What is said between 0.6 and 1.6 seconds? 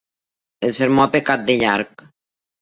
El sermó ha pecat de